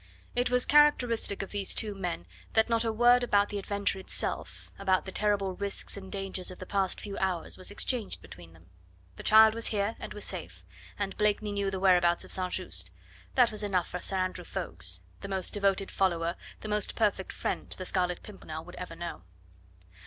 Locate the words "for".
13.89-13.99